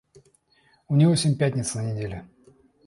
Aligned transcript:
У 0.89 0.95
него 0.95 1.13
семь 1.15 1.37
пятниц 1.37 1.75
на 1.75 1.83
неделе. 1.93 2.27